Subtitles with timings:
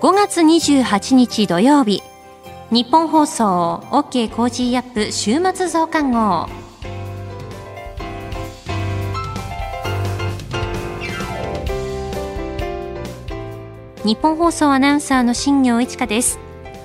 [0.00, 2.04] 5月28日土曜日。
[2.70, 6.48] ニッポン放送 OK Cozy up 週末増刊号。
[14.04, 16.38] ニッポン放送アナウンサーの新行市佳です。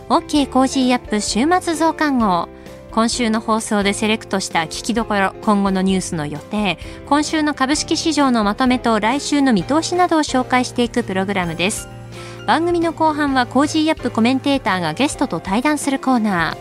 [0.09, 2.49] OK Cozy up 週末増刊号。
[2.89, 6.79] 今週の放送でセレクトした聞きどころ今後のニュースの予定。
[7.05, 11.92] 今週の株式市場のまとめと来週の見通しなどを紹介していくプログラムです。
[12.45, 16.57] 番組の後半は Cozy up コメンテーターがゲストと対談するコーナー。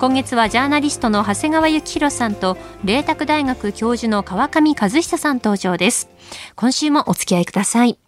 [0.00, 6.08] 今月はジャーナリストの長谷川幸宏さんと麗澤大学教授の川上和久さん登場です。
[6.56, 8.00] 今週もお付き合いください。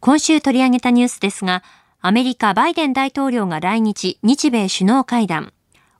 [0.00, 1.62] 今週取り上げたニュースですが
[2.00, 5.52] アメリカバイデン大統領が来日日米首脳会談。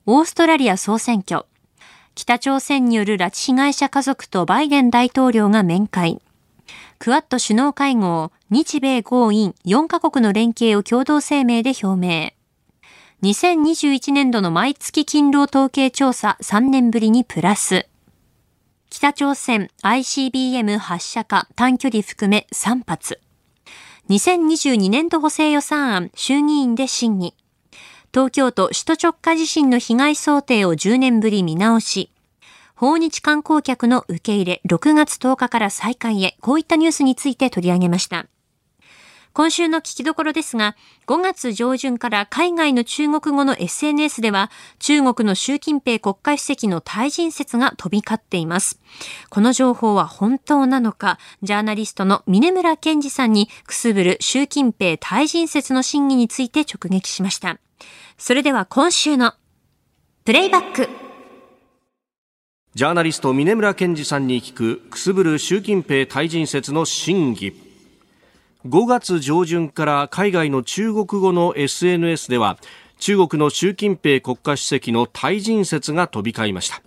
[0.06, 1.46] オーストラリア総選挙、
[2.16, 6.20] 北朝鮮による拉致被害者家族とバイデン大統領が面会、
[7.04, 12.32] クアッド首脳会合、日米豪印4カ国の連携を共同声明で表明。
[13.22, 17.86] 2021年度の毎月勤労統計調査3年ぶりにプラス。
[18.88, 23.20] 北朝鮮 ICBM 発射か短距離含め3発。
[24.08, 27.34] 2022年度補正予算案衆議院で審議。
[28.14, 32.13] 東京都首都直下地震の被害想定を10年ぶり見直し、
[32.84, 38.26] 訪日観光客の受け入れ6月10日から再開へ、こういったニュースについて取り上げました。
[39.32, 48.78] 今週の聞きどころですが、5月上旬から海外の中国語の SNS では、中国の習近平国家主席の退陣説が飛び交っています。
[49.30, 57.58] この情報は本当なのか、ジャーナリストの峰村健二さんにくすぶる習近平退陣説の真偽について直撃しました。
[58.18, 59.32] それでは今週の
[60.26, 61.03] プレイバック。
[62.74, 67.54] ジャーナリスト峰村健二さんに聞くくすぶる習近平退陣説の真偽。
[68.66, 72.58] 5月上旬から海外の中国語の SNS では
[72.98, 76.82] 中国の習近平国家主席の退陣説が飛び交いました。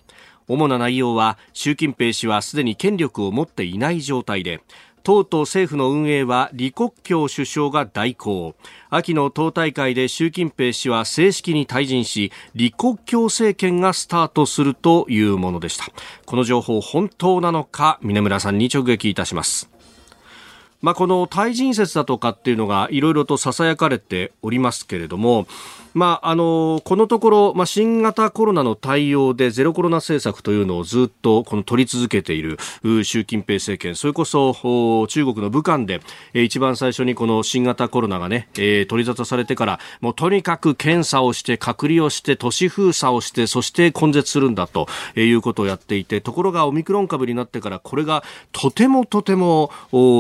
[0.50, 4.60] 主な内容は習近平氏はすでに権力を持っていない状態で
[5.08, 8.56] 党と政府の運営は李克強首相が代行。
[8.90, 15.86] 秋の党大会で習近平氏は正式に退陣し李克強政権がスタートするというものでした。
[16.26, 19.70] この情報本当なのか峰村さんに直撃いたします。
[20.82, 25.48] まあ、この退陣説だとかっていうのがいろいろと囁かれておりますけれども、
[25.98, 32.60] まあ、あのこのところ、まあ、新型コロナの対応でゼロコロナ政策というのをずっとこの取り続けている
[33.04, 33.96] 習近平政権。
[33.96, 34.54] それこそ
[35.08, 36.02] 中国の武漢で
[36.36, 49.72] 一番最初にこの新型コロナがね、えー、取り沙汰されてからもうとにかく検査をして隔離をして都市封鎖をしてそして根絶するんだということをやっていてところがオミクロン株になってからこれがとてもとても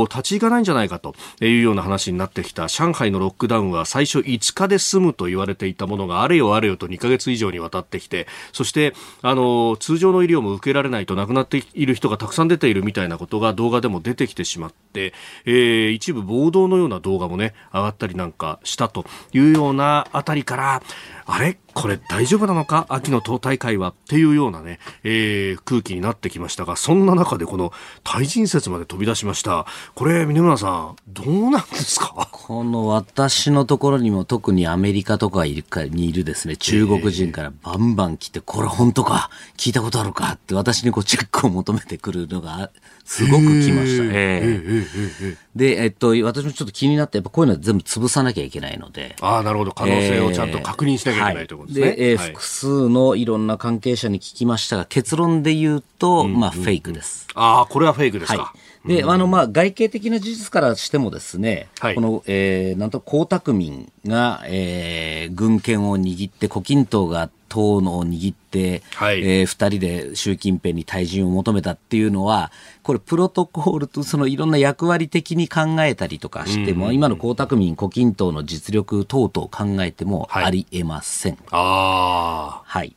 [0.10, 2.68] 立ち行かないんじゃないかというような話になってきた。
[2.68, 15.14] 上海のロックダウンは最初5日で済むと言われていたものがあれよあれよと2ヶ月以上にわたってきてそしてあの通常の医療も受けられないと亡くなっている人がたくさん出ているみたいなことが動画でも出てきてしまって、
[15.46, 20.84] えー、一部暴動のような動画もね上がったりなんかしたというようなあたりから
[21.30, 21.60] あれ？
[21.74, 22.86] これ大丈夫なのか？
[22.88, 27.74] 秋の党大会はっていうようなね、えー、空気になってきましたが、そんな中でこの
[28.04, 29.66] 対人説まで飛び出しました。
[29.94, 32.30] これ、峰村さん、どうなんですか？
[32.32, 39.30] この私のところにも特にアメリカとかにいるですね、中国人からバンバン来て、これ本当か？
[39.58, 40.32] 聞いたことあるか？
[40.32, 42.72] って私にこうチェックを求めてくるのが
[43.08, 44.04] すごく来ました。
[44.12, 49.16] えー、で、えっと、私もちょっと気になって、やっぱこういうのは全部潰さなきゃいけないので。
[49.22, 49.72] ああ、なるほど。
[49.72, 51.96] 可能性をちゃんと確認しなきゃいけないということですね。
[51.96, 57.28] で、えー、複数のいろんな関係者に聞きましたが、結論で言うと、うん、まあ、フェイクです。
[57.34, 58.38] ああ、これはフェイクですか。
[58.38, 72.52] はいで、あの、まあ、外形的な事実からしてもですね、はい、この、えー、なんと、江沢民が、えー、軍権を握って、胡錦涛が党のを握って、はい、えー、2人で習近平に退陣を求めたっていうのは、
[72.84, 81.34] これ、プロトコールとそのいろんな役割的に考えたりとかしても、うん、今の江沢民、胡錦涛の実力等々考えてもありえません。
[81.34, 82.96] はい、あはい。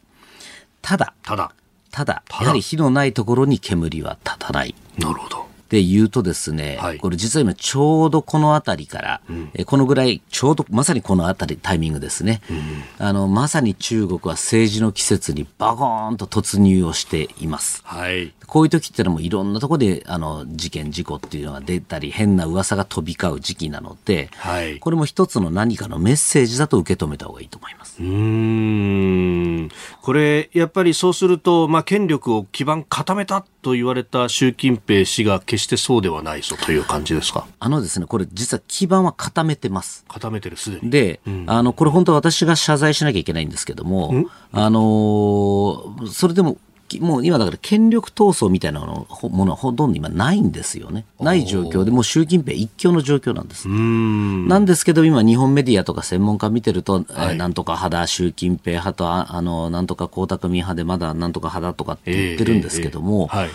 [0.82, 1.52] ただ、ただ、
[1.90, 4.74] ただ、やはり火のないところに煙は立たない。
[4.98, 5.49] なるほど。
[5.70, 17.82] で言うとですね、はい、これ実は今ちょうどこの辺りから、うん、えこのぐらい、ちょうどまさにこの辺りタイミングですね、うん、あの、まさに中国は政治の季節にバゴーンと突入をしています。
[17.84, 28.02] はい、こういう時ってのもいろんなところであの事件、事故っていうのが出たり、変な噂が飛び交う時期なので、はい、これも一つの何かのメッセージだと受け止めた方がいいと思います。
[28.02, 29.68] うん。
[30.02, 37.46] これ、やっぱりそうすると、まあ、権力を基盤固めたっと言われた習近平氏が決してそうではないぞという感じですか？
[37.58, 40.04] あのですね、これ実は基盤は固めてます。
[40.08, 40.90] 固めてる、すでに。
[40.90, 46.56] で、うん、あの、これ本当は私が謝罪しなきゃいけないんですけども、あのー、それでも
[46.98, 51.04] もう今だから権力闘争みたいなものはほとんど今ないんですよね。
[51.20, 53.68] ない状況でもう習近平一強の状況なんです。
[53.68, 63.50] なんですけど今日本メディアとか専門家見てると、はい、なんとか派だ、習近平派とああの、なんとか江沢民派でまだなんとか派だとかって言ってるんですけども、えーえーはい。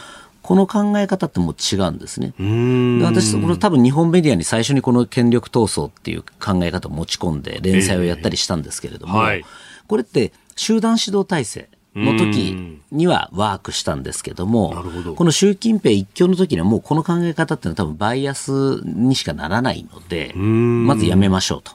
[0.45, 2.35] この考え方ってもう違うんですね。
[2.37, 9.45] で私、これ多分日本メディアに最初にこの権力闘争っていう考え方を持ち込んで連載をやったりしたんですけれども、えーはい、
[9.87, 15.15] これって集団指導体制、の時にはワークしたんですけども、ど。
[15.15, 18.51] この習近平一強の時にはもうこの考え方っていうのは多分バイアス
[18.83, 21.71] にしかならないので、まずやめましょうと。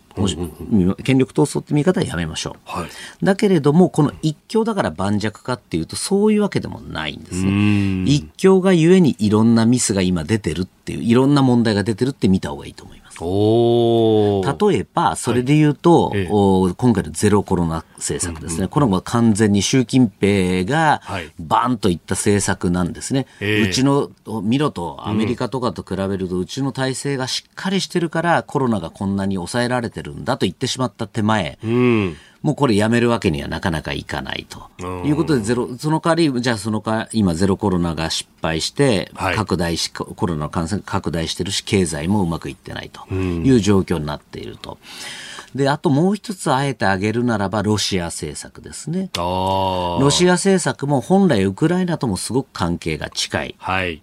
[1.03, 2.91] 権力闘争って見方はやめましょう、はい、
[3.23, 8.05] だけれどもこの一強だから盤石かっていうとそういうわけでもないんですね。
[8.11, 21.03] 一強がゆえにいろんなミスが今出てるっていういろんな問題が出てるって見た方がいいと思います例えば、それで言うと、はい、今回のゼロコロナ政策ですね、うんうん、これも完全に習近平が
[21.39, 24.11] バンといった政策なんですね、はい、うちの、
[24.43, 34.71] 見ろと、アメリカとかと比べると、うちの体制がしっかりしてるから、コロナがこんなに抑えられてるんだと言ってしまった手前、うんもうこれやめるわけにはなかなかいかないと。
[35.05, 43.13] いうことでゼロ、その代わり、じゃあそのか今ゼロコロナが失敗して、拡大し、はい、コロナの感染拡大してるし、経済もうまくいってないと。
[43.15, 44.79] いう状況になっていると。
[45.55, 49.11] で、あともう一つあえて挙げるならば、ロシア政策ですね。
[49.17, 53.55] ロシア政策も本来ウクライナともすごく関係が近い。
[53.59, 54.03] はい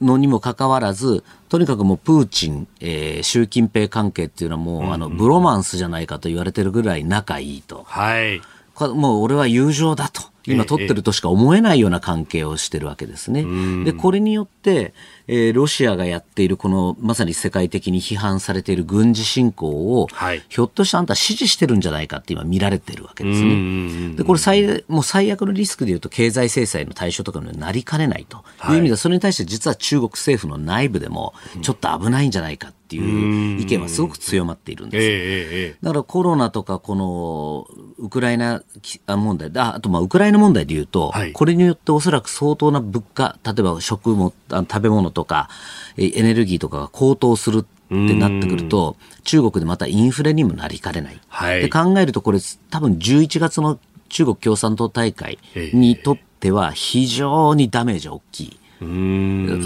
[0.00, 7.84] のにもかかわらず、とにかくもうプーチン、えー、習近平関係っていうのはもう、うんうん、あのブロマンスじゃないかと言われてるぐらい仲いいと。
[7.86, 8.40] はい。
[8.80, 10.22] もう俺は友情だと。
[10.52, 13.44] 今取ってるとしか思えないような関係をしてるわけですね。
[13.84, 14.94] で、これによって、
[15.26, 24.14] えー、ロシアがやっているこのまさに世界的に批判されている軍事侵攻を、はい、ひょっとしてあんた支持してるんじゃないかって今見られてるわけですね。
[24.16, 35.76] で、これ最、もう最悪のリスクでいうと経済制裁の対象とかになりかねないという意味では、それに対して実は中国政府の内部でもちょっと危ないんじゃないかっていう意見はすごく強まっているんです。
[35.82, 37.66] だからコロナとかこの
[37.98, 38.62] ウクライナ
[39.06, 45.50] 問題、あとまあウクライナ問題でいうと、はい、これによっておそらく相当な物価、例えば食物、食べ物とか
[45.98, 51.20] エネルギーとかが高騰するってなってくると、中国でまたインフレにもなりかねない。
[51.28, 52.38] はい、で考えると、これ、
[52.70, 55.38] 多分11月の中国共産党大会
[55.74, 58.58] にとっては、非常にダメージ大きい。
[58.80, 58.84] あ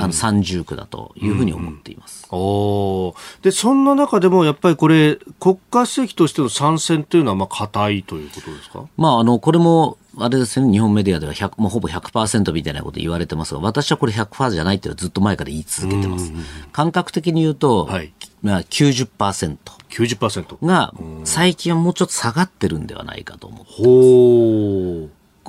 [0.06, 2.26] の三重苦だというふうに思っています。
[2.30, 8.84] おでそんな中でもやっぱりこれ国家主席としての参戦というのはまあ固いということですか？
[8.96, 16.32] まああのこれもあれですね、日本メディアでは100もうほぼ100%みたいなこと言われてますが、私はこれ100%じゃないっていうのはずっと前から言い続けてます。
[16.70, 18.12] 感覚的に言うと、はい、
[18.42, 19.56] まあ90%。
[19.90, 20.94] 90%が
[21.24, 23.82] 最近はもうちょっと下がってるんではないかと思ってます。
[23.82, 25.08] ほ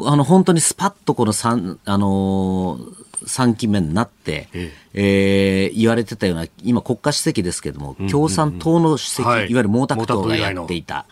[0.10, 2.96] あの本当にスパッとこの3、あのー、
[3.26, 4.84] 3期目になって、ええ。
[4.96, 11.06] えー、言われてたような、今国家主席ですけれども、うんうんうん、共産党の主席、はい、いわゆる毛沢東がやっていた、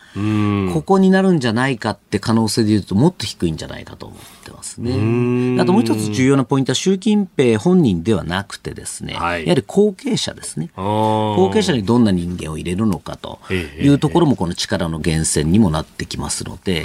[0.72, 4.92] ここになるんじゃないかって可能性で言うと、もっと低いんじゃないかと思ってますね。
[5.60, 10.70] あともう一つ重要なポイントは、習近平本人ではなくてですね、はい、やはり後継者ですね。
[10.76, 16.82] 後継者にどんな人間を入れるのかというところも、この力の源泉にもなってきますので、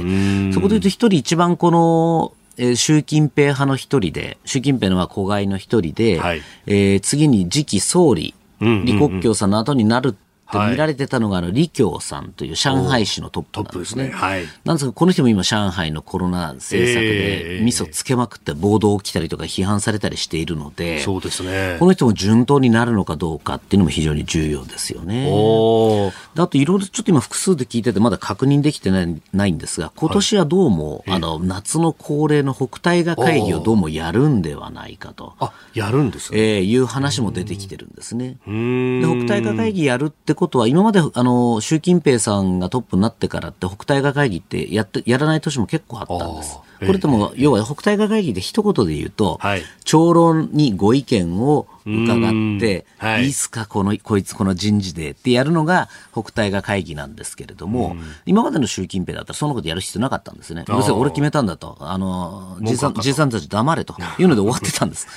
[0.51, 10.15] そこで言うと、一人一番この、えー、習近平派の一人で、習近平のは子飼いの一人で、はい、えー、次に次期総理、李克強さんの後になる
[10.47, 14.09] って見られてたのが、あの、李強さんという上海市のトップなんですね。
[14.09, 14.45] はい。
[14.63, 21.77] なんですか、この人も今上海のコロナ政策で味噌つけまくって暴動起きたりとか批判されたりしているので、そうですね。
[21.79, 25.27] この人も順当になるのかどうかっていうのも非常に重要ですよね。
[25.29, 35.33] おあといろいろちょっと今複数で聞いててまだ確認できてないないんですが、今年はどうも、はい、あの、夏の恒例の北戴河会議をどうもやるんではないかと。
[35.39, 36.57] あ、やるんですね。
[36.57, 38.29] えー、いう話も出てきてるんですね。
[38.29, 46.59] で、北戴河会議やるってことは、今まであの習近平さんがトップになってからって北戴河会議ってやってやらない年も結構あったんです。
[46.79, 60.65] これでも、要は北戴河会議で一言で言うと、はい、長老にご意見を伺って、はい、いいっすか、この、こいつこの人事でってやるのが北戴河会議なんですけれども、今までの習近平だったらそのことやる必要なかったんですね。
[60.67, 65.07] 要するに俺決めたんだと、あの、じいさん、じいさんたち黙れと いうので終わってたんです。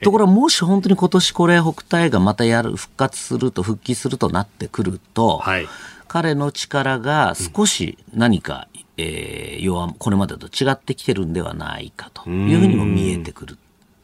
[0.00, 5.68] ところがもし本当に今年これ北戴河またやる、復活すると、復帰するとなってくると、はい
[6.12, 13.58] 彼の力が少し何かえー、要はこれまでと違ってきてるんではないかというふうにも見えてくる。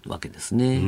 [0.08, 0.78] わけですね。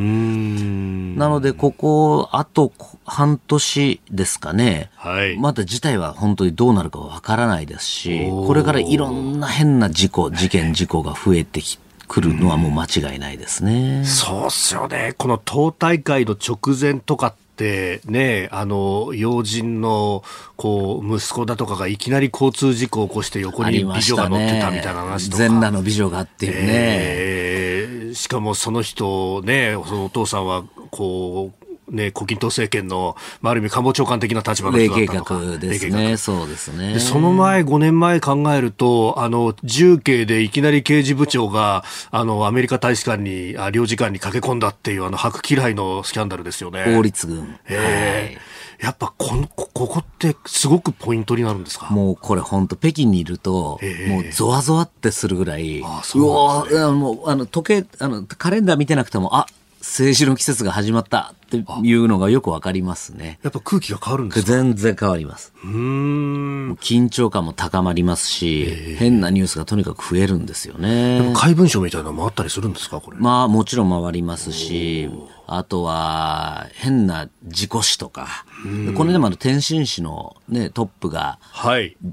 [1.17, 2.73] なので、ここ、あと
[3.05, 14.03] 半年ですかね、はい、まだ事態は本当にどうなるかわからないですし、これからいろんな変な事故、事件、事故が増えてきて、来るのはもう間違いないですね。
[14.05, 15.15] そうっすよね。
[15.19, 20.23] この党大会の直前とかってね、あの、要人の、
[20.57, 25.39] こう、息子だとかがいきなり交通事故を起こして横に美女が乗ってたみたいな話とか。
[25.39, 26.59] 全裸の美女がっていうね。
[26.71, 31.58] えー、しかもその人ね、そのお父さんは、こう、
[31.91, 35.39] ね、胡錦涛政権の、まあ、ある意味官房長官的な立場の人だったのか。
[35.41, 36.17] 計画ですね。
[36.17, 36.99] そうですね。
[36.99, 46.85] その前、5年前考えると、あの、重慶でいきなり刑事部長が、あの、アメリカ大使館に、あ領事館に駆け込んだっていう、あの、白嫌いのスキャンダルですよね。
[46.95, 47.59] 法律軍。
[47.69, 48.39] ええーはい
[48.81, 51.89] やっぱこのここってすごくポイントになるんですか？
[51.91, 59.47] もうこれ本当北京にいると、もうゾワゾワってするぐらい、ああうわもうあの時計あのカレンダー見てなくてもあ
[59.89, 63.39] 政治の季節が始まったっていうのがよくわかりますね。
[63.43, 64.53] やっぱ空気が変わるんですか？
[64.53, 65.53] 全然変わります。
[65.65, 71.33] うん緊張感も高まりますし、変なニュースがとにかく増えるんですよね。
[71.35, 73.01] 怪文書みたいなのもあったりするんですか？
[73.01, 73.17] これ。
[73.19, 75.11] まあもちろん回りますし、
[75.51, 78.45] あとは、変な事故死とか、
[78.95, 81.39] このでもあの天津市の、ね、トップが、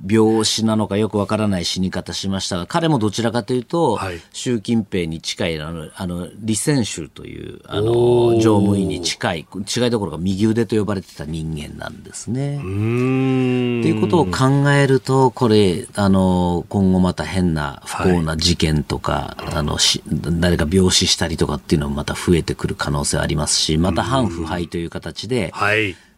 [0.09, 9.39] 病死なのかよくわからない死に方しましたが、彼もどちらかというと、はい、習近平に近い、あの、あの李先州という、あの、乗務員に近い、
[9.75, 12.55] 違いどころか右腕と呼ばれてた人間なんですね。
[12.55, 25.53] っていうことを考えると、これ、あの、今後また変な不幸な事件とか、はい、あの、し誰か病死したりとかっていうのもまた増えてくる可能性はありますし、また反腐敗という形で、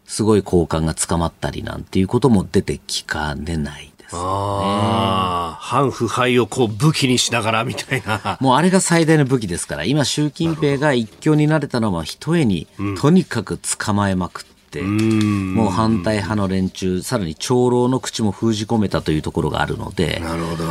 [0.04, 4.20] すごい好感が捕まったりなんていうことも出てきかねないですね。
[4.20, 8.38] 反腐敗をこう武器にしながらみたいな。
[8.40, 12.66] もうあれが最大の武器ですから、今習近平が一強になれたのは一重に、
[13.00, 20.64] とにかく捕まえまくって、もう反対派の連中、さらに長老の口も封じ込めたというところがあるので、なるほど。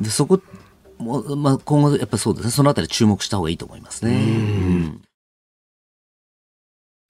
[0.00, 0.40] でそこ
[0.98, 4.92] もう、まあ、今後やっぱそうですね、そのあたり注目した方がいいと思いますね。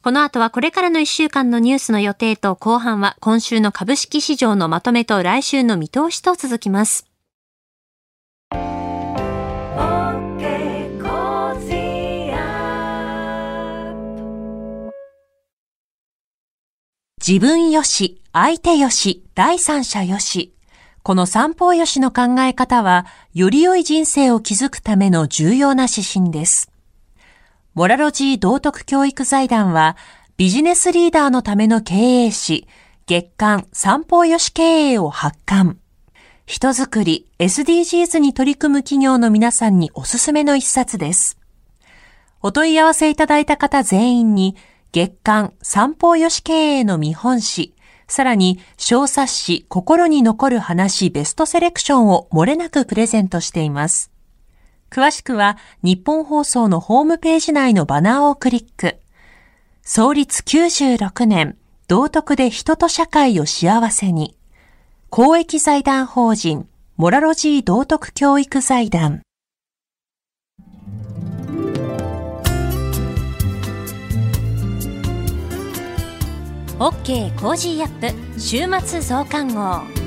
[0.00, 7.06] この後はこれからの1週間のニュースの予定と後半は今週の株式市場のまとめと来週の見通しと続きます。
[17.26, 20.54] 自分よし、相手よし、第三者よし。
[21.02, 26.70] この三方よしの考え方は、より良い人生を築くための重要な指針です。
[27.78, 29.96] モラロジー道徳教育財団は、
[30.36, 32.66] ビジネスリーダーのための経営誌、
[33.06, 35.78] 月刊三方よし経営を発刊。
[36.44, 41.38] 人づくり、SDGs に取り組む企業の皆さんにおすすめの一冊です。
[42.42, 44.56] お問い合わせいただいた方全員に、
[44.90, 47.76] 月刊三方よし経営の見本誌、
[48.08, 54.10] さらに小冊子心に残る話ベストセレクションを漏れなくプレゼントしています。
[54.90, 58.96] 詳しくは日本放送のホームページ内のバナーをクリック。
[59.82, 61.56] 創立96年、
[61.88, 64.36] 道徳で人と社会を幸せに。
[65.10, 69.22] 公益財団法人、モラロジー道徳教育財団。
[76.78, 79.97] OK Cozy up 週末増刊号。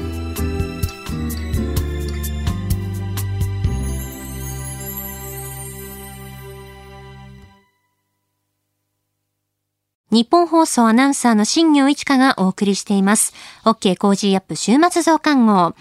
[10.12, 13.34] ニッポン放送アナウンサーの新行市佳がお送りしています。
[13.64, 15.74] OK Cozy up 週末増刊号。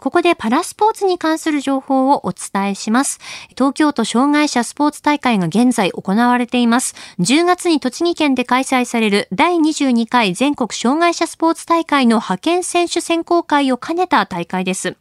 [0.00, 3.20] ここでパラスポーツに関する情報をお伝えします。
[3.50, 6.94] 東京都障害者スポーツ大会が現在行われています。
[7.20, 14.96] 10月に栃木県で開催される第22回全国障害者スポーツ大会の派遣選手選考会を兼ねた大会です。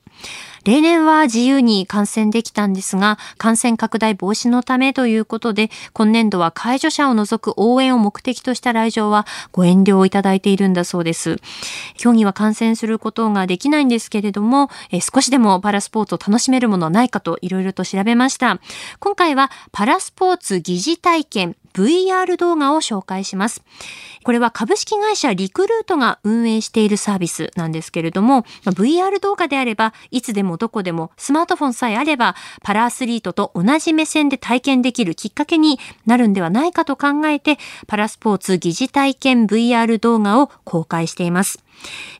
[0.66, 11.38] 例年は自由に観戦できたんですが、感染拡大防止のためということで、今年度は介助者を除く応援を目的とした来場はご遠慮をいただいているんだそうです。
[11.98, 18.60] 競技は観戦することができないんですけれども、え少しでもパラスポーツを楽しめるものはないかといろいろと調べました。
[19.00, 23.64] 今回はパラスポーツ疑似体験 VR 動画を紹介します。
[24.24, 41.64] これは株式会社リクルートが運営しているサービスなんですけれども、VR 動画であれば、いつでもどこでもスマートフォンさえあれば、パラアスリートと同じ目線で体験できるきっかけになるんではないかと考えて、パラスポーツ疑似体験 VR 動画を公開しています。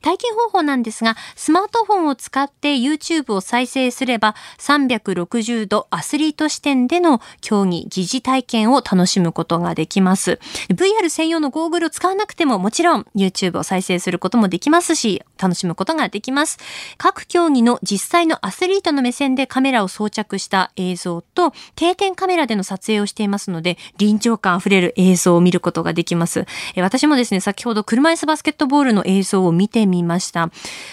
[0.02, 10.38] 体験方法なんですが、スマートフォンを使って YouTube を再生すれば、360度アスリート視点での競技、疑似体験を楽しむことができます。
[10.70, 16.58] VR 専用のゴーグルを使わなくてももちろん YouTube を再生することもできますし、楽しむことができます。
[16.96, 26.46] 各競技の実際のアスリートの目線でカメラを装着した映像と定点カメラでの撮影をしていますので、臨場感あふれる映像を見ることができます。
[26.76, 30.50] 私もですね、先ほど車椅子バスケットボールの映像を見てみました。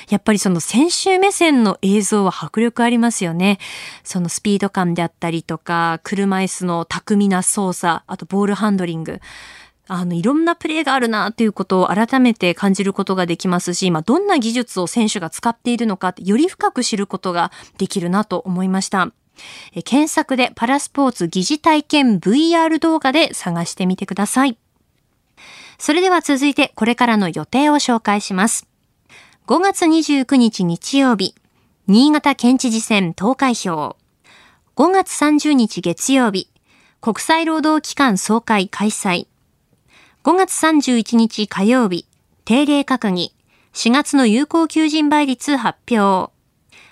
[0.10, 3.60] やっぱりその選手目線の映像は迫力ありますよね。
[4.04, 9.20] そのスピード感であったりとか、車椅子の巧みな操作、あとボールハンドリング。
[9.88, 19.12] あの、いろんなプレーがあるなということを改めて感じることができますし、今どんな技術を選手が使っているのかより深く知ることができるなと思いました。
[19.84, 24.58] 検索でパラスポーツ疑似体験 VR 動画で探してみてください。
[25.82, 28.68] それでは続いてこれからの予定を紹介します。
[29.48, 31.34] 5月29日日曜日、
[31.88, 33.98] 新潟県知事選投開票。
[34.76, 36.52] 5月30日月曜日、
[37.02, 39.26] 国際労働機関総会開催。
[40.24, 42.06] 5月31日火曜日、
[42.46, 43.34] 定例閣議。
[43.74, 46.32] 4月の有効求人倍率発表。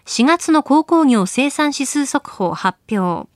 [0.07, 3.29] 4月の鉱工業生産指数速報発表。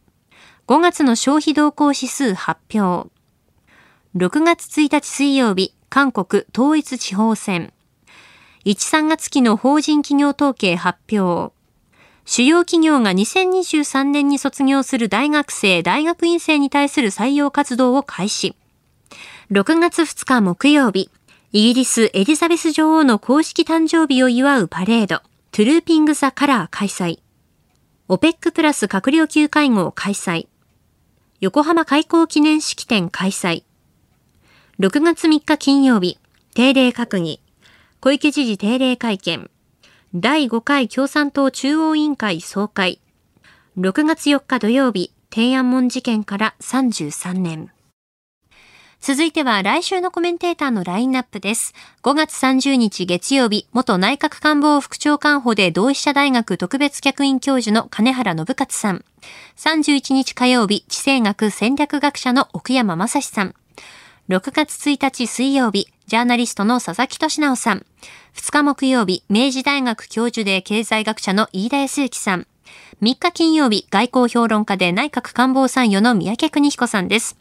[0.65, 3.12] 5月の消費動向指数発表。
[4.15, 7.74] 6月1日水曜日、韓国統一地方選。
[8.63, 11.51] 1、3月期の法人企業統計発表。
[12.24, 18.55] 主要企業が2023年に卒業する大学生、大学院生に対する採用活動を開始。
[19.50, 21.10] 6月2日木曜日、
[21.51, 27.17] イギリスエリザベス女王の公式誕生日を祝うパレード、トゥルーピング・ザ・カラー開催。
[28.10, 30.46] オペックプラス閣僚級会合開催。
[31.39, 33.63] 横浜開港記念式典開催。
[34.80, 36.18] 6月3日金曜日、
[36.56, 37.39] 定例閣議、
[38.00, 39.51] 小池知事定例会見、
[40.15, 43.00] 第5回共産党中央委員会総会、
[43.77, 47.70] 6月4日土曜日、天安門事件から33年。
[49.00, 51.75] 続いては来週のコメンテーターのラインナップです。
[52.01, 59.05] 5月30日月曜日、元内閣官房副長官補で同志社大学特別客員教授の金原信勝さん。
[59.55, 63.53] 31日火曜日、地政学戦略学者の奥山正史さん。
[64.29, 67.86] 6月1日水曜日、ジャーナリストの佐々木俊尚さん。
[68.36, 72.48] 2日木曜日、明治大学教授で経済学者の飯田泰之さん。
[73.01, 77.36] 3日金曜日、外交評論家で内閣官房参与の宮家邦彦さんです。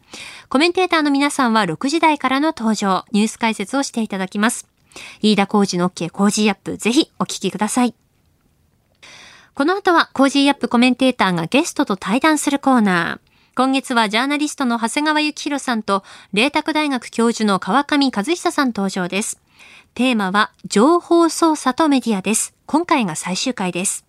[0.48, 4.66] コメンテーターの皆さんは6時台からの登場、ニュース解説をしていただきます。
[5.20, 7.94] 飯田浩司の OK Cozy up、ぜひお聞きください。
[9.54, 13.21] この後は Cozy up コメンテーターがゲストと対談するコーナー。
[13.54, 19.40] 今月はジャーナリストの長谷川幸洋さんと、麗澤大学教授の川上和久さん登場です。
[19.92, 22.54] テーマは、情報操作とメディアです。
[22.64, 24.06] 今回が最終回です。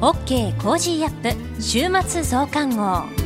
[0.00, 3.25] OK Cozy up 週末増刊号。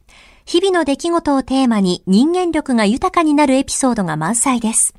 [0.45, 4.93] 日々の出来事をテーマに人間力が豊かになるエピソードが満載です。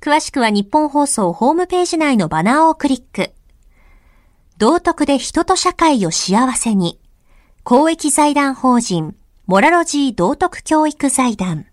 [0.00, 3.32] 詳しくは日本放送ホームページ内のバナーをクリック。
[4.58, 6.98] 道徳で人と社会を幸せに。
[7.64, 9.14] 公益財団法人、
[9.46, 11.66] モラロジー道徳教育財団。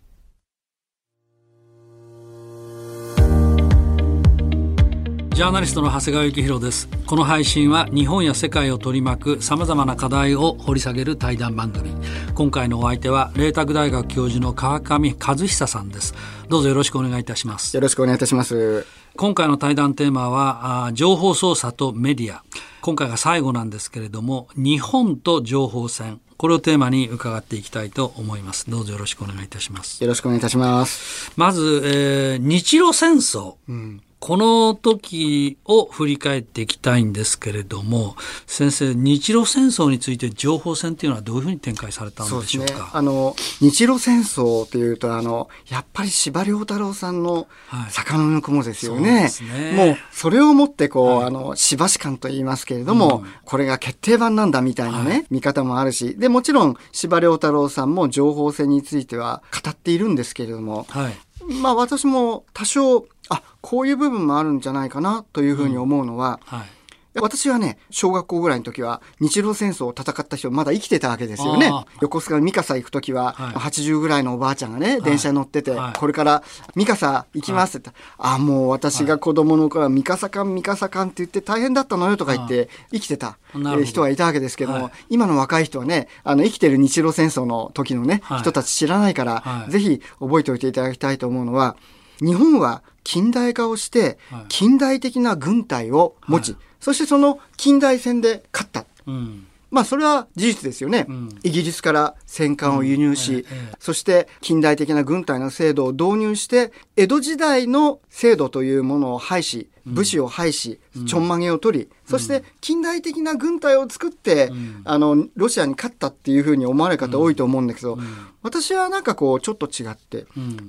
[5.40, 11.96] ジャーナリストの長谷川幸宏ですこの配信は日本や世界を取り巻くさまざまな課題を掘り下げる対談番組
[12.36, 16.14] 今回のお相手は麗澤大学教授の川上和久さんです
[16.50, 22.44] どうぞよろしくお願いいたしますよろしくお願いいたします今回の対談テーマは情報操作とメディア
[22.82, 28.70] 今回が最後なんですけれども日本と情報戦これをテーマに伺っていきたいと思います。
[28.70, 30.02] どうぞよろしくお願いいたします。
[30.02, 31.34] よろしくお願いいたします。
[31.36, 33.56] まず、えー、日露戦争。
[33.68, 38.16] うんこの時を振り返っていきたいんですけれども
[38.48, 47.48] 先生日露戦争について情報戦っていうのはどういうふうに展開されたんでしょうか、ね、あの日露戦争というとあのやっぱり司馬太郎さんの
[47.90, 49.30] 魚の雲ですよね。
[49.30, 49.72] はい、ね。
[49.76, 61.14] もうそれをもってこう、はい、あのしばし感と言いますけれども、うん、これが決定版なんだみたいなね、はい、見方もあるしでもちろん司馬太郎さんも情報戦については語っているんですけれども、はい、
[61.62, 66.68] まあ私も多少あこういう部分もあるんじゃないかなというふうに思うのは、うんはい。
[67.16, 71.72] 私はね、小学校ぐらいの時は、日露戦争を戦った人まだ生きてたわけですよね。
[72.02, 76.44] 横須賀三笠行く時は、はい、80ぐらいのおばあちゃんがね、電車に乗ってて、はい、これから
[76.76, 83.38] 三笠行きますって言ったら、はい、あ、もう私が子供の頃は三笠館三笠館って言って大変だったのよとか言って生きてた
[83.84, 91.76] 人がいたわけですけども、今の若い人はね、あの生きてる日露戦争の時のね、人たち知らないから、ぜひ覚えておいていただきたいと思うのは、
[92.22, 94.18] 日本は近代化をして、
[94.50, 98.86] 近代的な軍隊を持ち、そしてその近代戦で勝った。
[99.08, 103.40] うんまあそれは事実ですよね、うん、イギリスから戦艦を輸入し、うん。
[103.40, 114.52] ええ、そして近代的な軍隊の制度を導入して江戸時代の制度というものを廃し武士を廃し、うん、ちょんまげを取り、そして近代的な軍隊を作って、
[114.86, 117.98] あのロシアに勝ったっていうふうに思われる方多いと思うんだけど、
[118.44, 120.26] 私はなんかこうちょっと違って、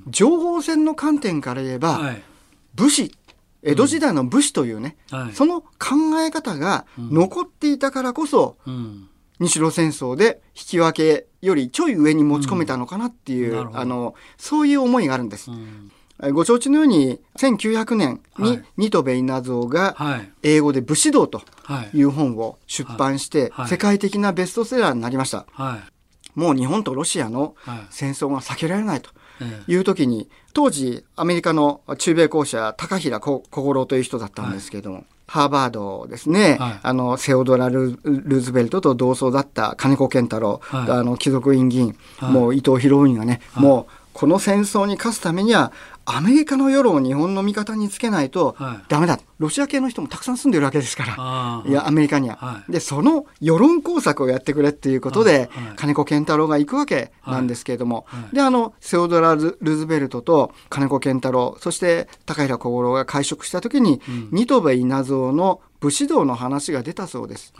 [0.08, 2.22] 情報戦の観点から言えば、はい、
[2.74, 3.14] 武士
[3.62, 15.50] 江戸時代の武士というね、うんはい、その考え方が残っていたからこそ、うん、日露戦争で引き分けよりちょい上に持ち込めたのかなっていう、うん、あのそういう思いがあるんです。
[16.32, 19.96] ご承知のように1900年にニトベ稲造が
[20.42, 21.40] 英語で「武士道」と
[21.94, 22.02] い。
[22.02, 25.46] う本を出版して世界的なベストセラーになりました。
[26.34, 27.54] もう日本とロシアの
[27.90, 29.10] 戦争が避けられないと。
[29.66, 45.72] いう時に、当時アメリカの中米公社高平小五郎という人だったんですけれども、はい、ハーバードですね、はい、あのセオドラル・ルーズベルトと同窓だった金子健太郎、はい、あの貴族院議員、もう伊藤博文がね、もうこの戦争に勝つためには
[46.16, 48.56] アメリカの世論を日本の味方につけないと
[48.88, 51.62] ダメだ、はい、ロシア系の人もたくさん住んでるわけですから。
[51.66, 51.72] い。
[51.72, 67.52] やアメリカには、はい、でその世論工作をやってくれっていうことで、はい、金子健太郎が行くわけなんですけれども、であのセオドラ・ルーズベルトと金子健太郎そして高平小五郎が会食した時に、うん、新渡戸稲造の武士道の話が出たそうです。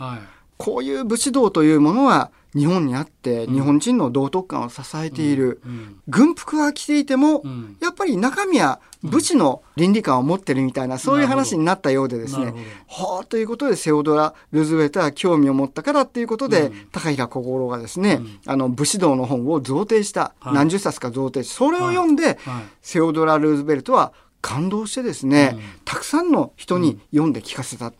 [0.61, 5.61] こういう武士道というものは日本にあって日本人の道徳観を支えている、
[6.07, 7.43] 軍服は着ていても、
[7.79, 12.53] やっぱり中身は武士の倫理観を持ってるみたいな、そういう話になったようでですね、
[12.87, 22.37] はあということでセオドラ・ルズベルトは興味を持ったからっていうことで、高平小五郎がですね、あの武士道の本を贈呈した、何十冊か贈呈しそれを読んで、
[22.81, 27.93] セオドラ・ルーズベルトは感動してですね、たくさんの人に読んで聞かせた。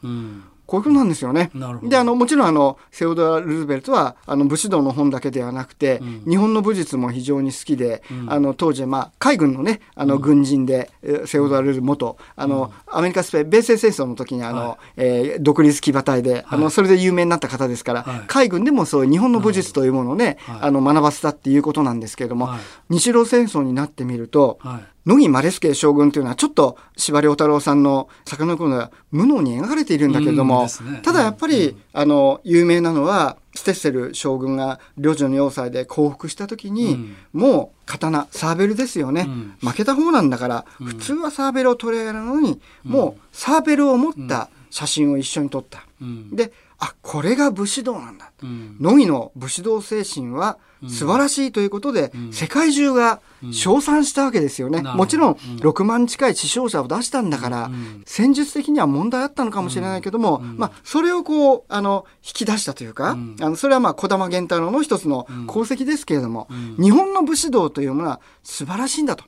[0.72, 1.52] こういうことなんですよね。
[1.84, 22.50] であのもちろんあのセオドア・ルーズベルトはあの武士道の本だけではなくて、うん、日本の武術も非常に好きで、うん、あの当時、まあ、海軍のねあの軍人で、うん、セオドア・ルーズ元あの、アメリカスペ米西戦争の時にあの、はい、えー、独立騎馬隊で、はい、あのそれで有名になった方ですから、はい、海軍でもそういう日本の武術というものをね、あの学ばせたっていうことなんですけれども、
[22.88, 24.58] 日露戦争になってみると、
[25.06, 45.84] 野木マレスケ将軍というのはちょっと司馬太郎さんの魚の頃は無能に描かれているんだけれども、ね、ただやっぱり、うん、あの有名なのはステッセル将軍が領女の要塞で降伏した時に、うん、もう刀サーベルですよね、うん、負けた方なんだから、普通はサーベルを取り上げるのに、もうサーベルを持った写真を一緒に撮った。
[46.32, 53.20] であこれが武士道なんだ、野木の武士道精神は素晴らしいということで、世界中が
[53.52, 54.82] 称賛したわけですよね。
[54.82, 57.72] もちろん、6万近い死傷者を出したんだから、
[58.06, 66.48] 戦術的には問題あったのかもしれないけども、まあ、それをこう、あの、引き出したというか、あのそれはまあ、児玉源太郎の一つの功績ですけれども、
[66.80, 69.24] 日本の武士道というものは素晴らしいんだと。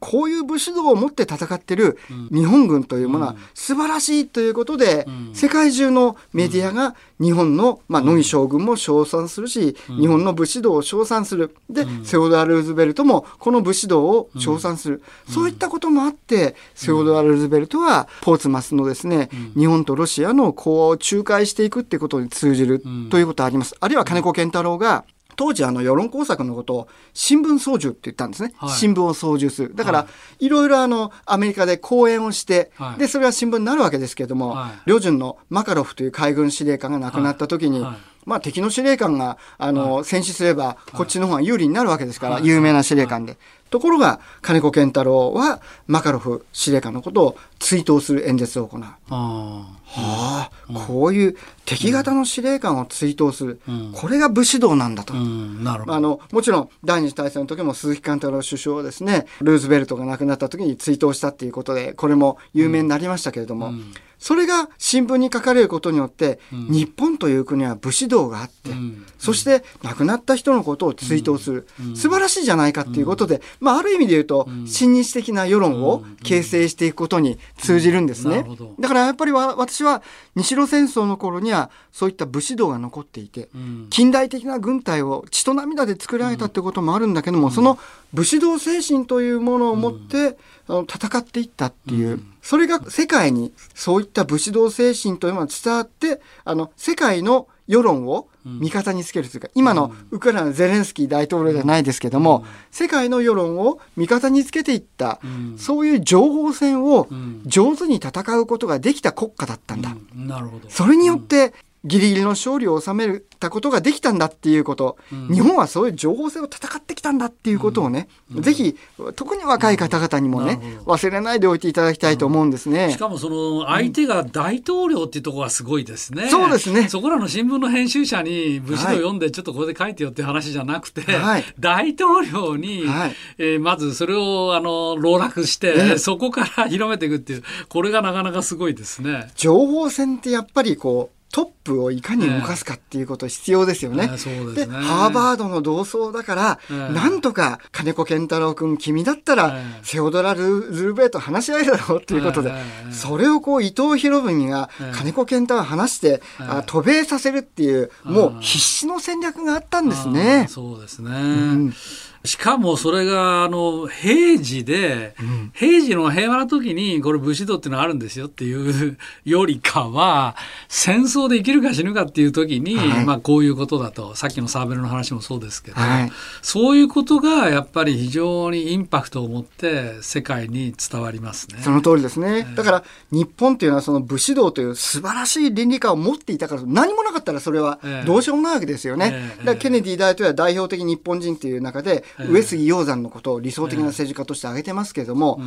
[0.00, 1.98] こういう武士道を持って戦ってる
[2.30, 11.54] 日本軍というものは素晴らしいということで、世界中のメディアが日本の、まあ、野木将軍も称賛するし、日本の武士道を称賛する。
[11.68, 15.02] で、セオドア・ルーズベルトもこの武士道を称賛する。
[15.28, 23.74] そういったこともあって、セオドア・ルーズベルトはポーツマスのですね、日本とロシアの講和を仲介していくってことに通じるということあります。
[23.80, 29.74] あるいは金子健太郎が当時あの世論工作のことを新聞操縦って言ったんですね、はい、新聞を操縦する。
[29.74, 30.06] だから、
[30.38, 37.84] い、ろいろあのアメリカで講演をして、はい、でそれは新聞になるわけですけれども、はい、旅順のマカロフという海軍司令官が亡くなった時に、
[38.24, 43.36] まあ、敵の司令官があの戦死すればこっちの方が有利になるわけですから、有名な司令官で。
[43.72, 48.82] ところが金子健太郎はマカロフ司令官のことを追悼する演説を行う。
[48.82, 50.50] あはあ、
[50.86, 78.46] こういう敵型の司令官を追悼する、うん、これが武士道なんだと、うん、あのもちろん第二次大戦の時も鈴木貫太郎首相はですねルーズベルトが亡くなった時に追悼したっていうことでこれも有名になりましたけれども、うんそれが新聞に書かれることによって、うん、日本という国は武士道があって、うん、そして亡くなった人のことを追悼する、うん、素晴らしいじゃないかっていうことで、まあ、ある意味で言うと、親日的な世論を形成していくことに通じるんですね。
[78.78, 80.04] だからやっぱり私は
[80.36, 83.48] 日露戦争の頃にはそういった武士道が残っていて、
[83.90, 87.76] 近代的な軍隊を血と涙で作られたってこともあるんだけども、その
[88.12, 90.36] 武士道精神というものを持って、
[90.68, 105.20] あの戦っていったっていう、それが世界にそういった武士道精神というのが伝わってあの世界の世論を味方につけるというか、今のウクライナのゼレンスキー大統領じゃないですけども、世界の世論を味方につけていった、
[105.56, 107.08] そういう情報戦を
[107.46, 109.94] 上手に戦うことができた国家だったんだ。
[110.14, 110.68] なるほど。
[110.68, 118.76] それによってギリギリの勝利を収めたことができたんだっていうこと、うん、日本はそういう情報戦を戦ってきたんだっていうことをね、うん、ぜひ
[119.16, 122.92] 特に若い方々にもね、忘れないでおいていただきたいと思うんですね。
[122.92, 126.28] しかもその相手が大統領っていうところがすごいですね。
[126.28, 126.88] そうですね。
[126.88, 139.32] そこらの新聞の編集者に武士道読んでちょっとここで書いてよっていう話じゃなくて、はい、大統領に、はい、えー、まずそれをあの籠絡して、そこから広めていくっていうこれがなかなかすごいですね。
[139.34, 144.06] 情報戦ってやっぱりこうトップをいかに動かすかっていうこと必要ですよね。
[144.54, 152.52] で、ね、ハーバードの同窓だから、なんとか金子健太郎君、君だったら、セオドラ・ルズルベーと話し合えるだろうっていうことで、
[152.90, 160.46] それをこう伊藤博文が金子健太郎話して、あ渡米させるっていう、もう必死の戦略があったんですね。
[160.50, 161.10] そうですね。
[161.10, 161.74] うん
[162.24, 170.36] しかもそれがあの平時で、うん、平時の平和な時にこれ武士道っていうのがあるんですよっていうよりかは
[170.68, 181.58] 戦争で生きるか死ぬかっていう時に、はい、まあこういうことだとさっきのサーベルの話もそうですけど、はい、そういうことがやっぱり非常にインパクトを持って世界に伝わりますね。
[181.60, 182.46] その通りですね。
[182.54, 189.12] だから日本っていうのはその武士道という素晴らしい倫理観を持っていたから何もなかったらそれはどうしようもないわけですよね。
[189.12, 195.40] えだからケネディ大統領は代表的日本人っていう中で上杉鷹山のことを理想的な政治家として挙げてますけれども、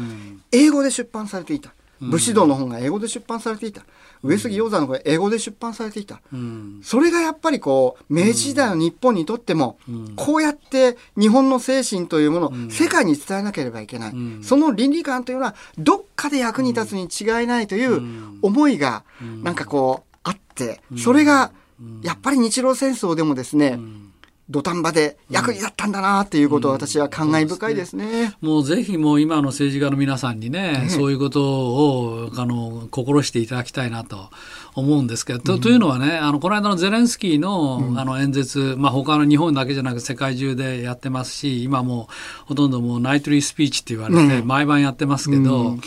[0.52, 1.74] 英語で出版されていた。
[2.02, 3.82] 武士道の本が英語で出版されていた。
[4.22, 6.22] 上杉鷹山の本が英語で出版されていた。
[6.82, 9.78] それがやっぱりこう、明治時代の日本にとっても、
[10.16, 14.14] こうやって日本の精神というものを世界に伝えなければいけない。
[14.42, 18.02] その倫理観というのは、どっかで役に立つに違いないという
[18.42, 19.04] 思いが、
[19.44, 21.52] なんかこう、あって、それが、
[22.02, 23.80] やっぱり日露戦争でもですね、
[24.50, 28.06] 土壇場で役に立ったんだなっていうことを私は感慨深いですね。
[28.06, 28.12] うん。
[28.12, 28.36] ね。
[28.42, 34.30] もうぜひもう今の政治家の皆さんにね、ねそういうことをあの心していただきたいなと
[34.76, 42.08] 思うんですけど、うん、というのはねあのこの間のゼレンスキーの,、あの演説、まあ、他の日本だけじゃなく世界中でやってますし今も
[42.46, 45.78] ほとんどもうナイトリースピーチって言われて、毎晩やってますけど。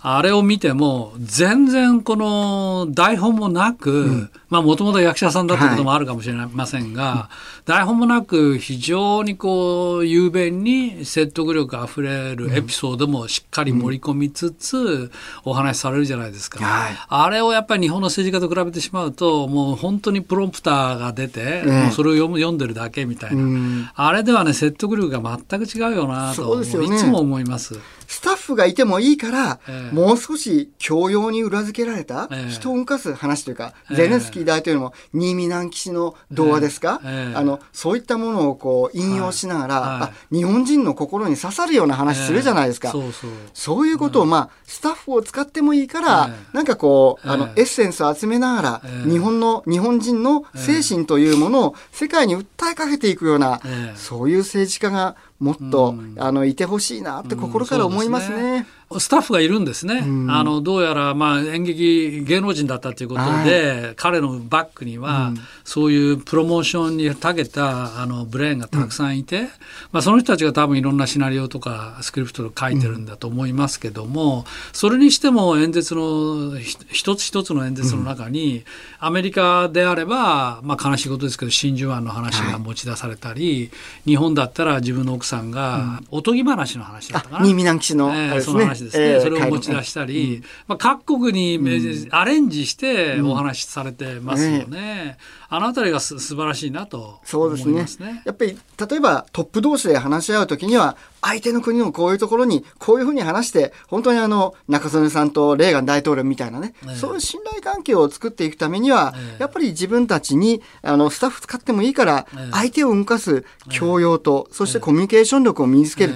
[0.00, 15.10] あれを見ても、全然この台本もなく、うん、まあもともと役者さんだったこともあるかもしれませんが、はい、台本もなく非常にこう、雄弁に説得力あふれるエピソードもしっかり盛り込みつつ、
[15.44, 27.80] お話しされるじゃないですか、はい、あれをやっぱり日本の政治家と比べてしまうと、もう本当にプロンプターが出て、もうそれを読む読んでるだけみたいな、あれではね、説得力が全く違うよなと、ね、いつも思います。
[28.08, 43.30] スタッフがいてもいいから、えー、もう少し教養に裏付けられた、人を動かす話というか、えー、ゼレンスキー大統領も新見南吉の童話ですか、えー、あのそういったものをこう引用しながら、はい、日本人の心に刺さるような話するじゃないですか、そうそう。
[43.52, 53.60] そういうことを、まあ、スタッフを使ってもいいから、なんかこうあのエッセンスを集めながら、日本の日本人の精神というものを世界に訴えかけていくような、
[53.96, 58.66] そういう政治家がもっと、あのいてほしいなって心から思いますね。
[58.98, 65.32] スタッフがいるんですね、うん、あのどうやらまあ演劇芸能人だったということで、はい、彼のバックには、
[65.64, 69.46] そういうプロモーションに長けたあのブレーンがたくさんいて、うん、
[69.92, 78.64] まあ、その人たちが多分いろんなシナリオとかスクリプトを書いてるんだと思いますけども、それにしても演説の一つ一つの演説の中に、
[79.00, 87.44] アメリカであれば、まあ、悲しいことですけど真珠湾の話が持ち出されたり、はい、日本だったら自分の奥さんが、おとぎ話の話だったかな。
[87.44, 95.18] 新見南吉の、えー、その話話ですね、えー、それを持ち出したり、うん、まあ、各国にアレンジしてお話しされてますよね。
[95.50, 97.86] うん、あの辺りがす素晴らしいなと思いますね。
[97.86, 98.22] すね。
[98.24, 98.58] やっぱり
[98.90, 116.14] 例えばトップ同士で話し合うときには相手の国のこういうところにこういうふうに話して本当にあの中曽根さんとレーガン大統領みたいなね、えー、そういう信頼関係を作っていくためには、えー、やっぱり自分たちにあのスタッフ使ってもいいから相手を動かす教養と、そしてコミュニケーション力を身につける。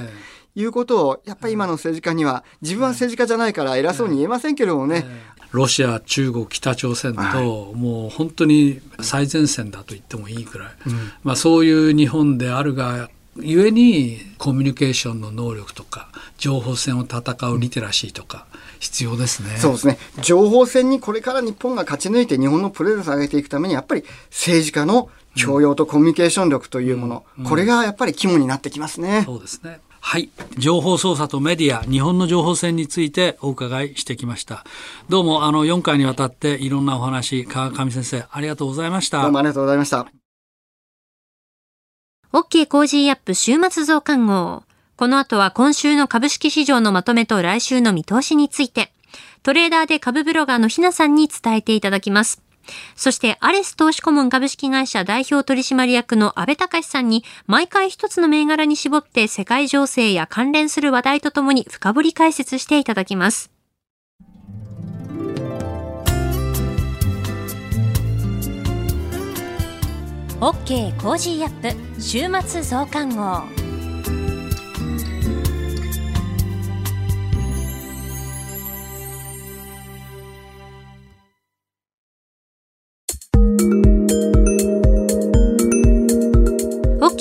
[0.55, 5.05] いうことを、やっぱり今の政治家には、自分は政治家じゃないから偉そうに言えませんけれどもね、
[5.53, 18.47] ロシア、中国、北朝鮮と、はい、もう本当に最前線だと言ってもいいくらい、うん、まあ、そういう日本であるがゆえにコミュニケーションの能力とか情報戦を戦うリテラシーとか
[18.79, 19.57] 必要ですね。
[19.59, 19.99] そうですね。
[20.21, 27.45] 情報戦にこれから日本が勝ち抜いて日本のプレゼンスを上げていくためにやっぱり政治家の教養とコミュニケーション力というもの、うん。
[27.45, 29.23] うん、これがやっぱり肝になってきますね。
[29.25, 29.81] そうですね。
[30.05, 30.29] はい。
[30.59, 34.65] 情報操作とメディア、日本の情報戦についてお伺いしてきました。
[35.09, 39.23] どうも、あの、4回にわたっていろんなお話、川上先生、ありがとうございました。
[39.23, 40.07] どうもありがとうございました。
[42.33, 44.65] OK Cozy up 週末増刊号。
[44.97, 48.93] この後は今週の株式市場のまとめと来週の見通しについて、
[49.45, 52.42] トレーダーで株ブロガーのひなさんに伝えていただきます。
[52.95, 63.51] そしてアレス投資顧問株式会社代表取締役の阿部隆さんに毎回一つの銘柄に絞って世界情勢や関連する話題とともに深掘り解説していただきます。
[70.41, 73.72] OK Cozy up 週末増刊号。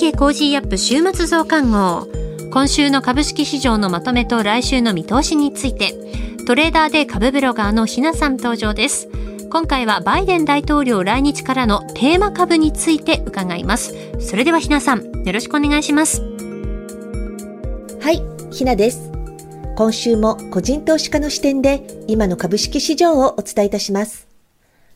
[0.02, 2.08] OK Cozy up 週末増刊号。
[2.50, 5.94] 今週の株式市場のまとめと来週の見通しについて、
[6.44, 9.08] トレーダーで株ブロガーのひなさん登場です。
[9.48, 13.94] 今回はバイデン大統領来日からのテーマ株について伺います。
[14.18, 16.20] それではひなさん、よろしくお願いします。
[18.00, 19.12] はい、ひなです。
[19.76, 24.26] 今週も個人投資家の視点で今の株式市場をお伝えいたします。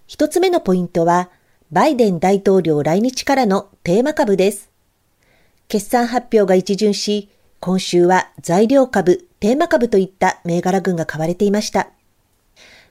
[0.09, 1.31] 一つ目のポイントは、
[1.71, 4.75] バイデン大統領来日からのテーマ株です。
[5.69, 11.89] 決算発表が一巡し、今週は材料株、テーマ株といった銘柄群が買われていました。